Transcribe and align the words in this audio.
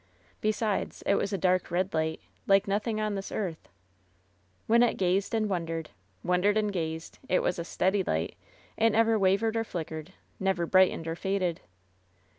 Besides, 0.41 1.03
it 1.05 1.13
was 1.13 1.31
a 1.31 1.37
dark, 1.37 1.69
red 1.69 1.93
light, 1.93 2.21
like 2.47 2.67
nothing 2.67 2.99
on 2.99 3.13
this 3.13 3.31
earth. 3.31 3.69
Wynnette 4.67 4.97
gazed 4.97 5.35
and 5.35 5.47
wondered— 5.47 5.91
^wondered 6.25 6.55
and 6.55 6.73
gazed. 6.73 7.19
It 7.29 7.43
was 7.43 7.59
a 7.59 7.63
steady 7.63 8.03
light; 8.03 8.33
it 8.77 8.89
never 8.89 9.19
wavered 9.19 9.55
or 9.55 9.63
flickered, 9.63 10.13
never 10.39 10.65
brightened 10.65 11.07
or 11.07 11.15
faded. 11.15 11.61